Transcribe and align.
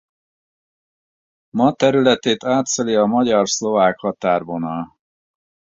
Ma 1.49 1.73
területét 1.73 2.43
átszeli 2.43 2.95
a 2.95 3.05
magyar-szlovák 3.05 3.97
határvonal. 3.99 4.97